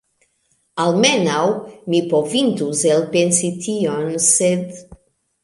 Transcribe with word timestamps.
Almenaŭ 0.85 1.43
mi 1.95 1.99
povintus 2.13 2.81
elpensi 2.95 3.53
tion, 3.67 4.11
sed 4.31 4.77